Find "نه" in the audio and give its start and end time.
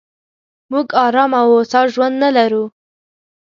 2.23-2.29